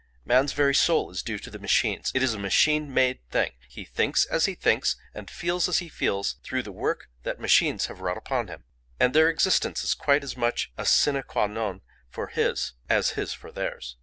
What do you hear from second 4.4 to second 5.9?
he thinks, and feels as he